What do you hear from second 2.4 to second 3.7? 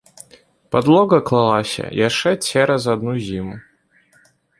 цераз адну зіму.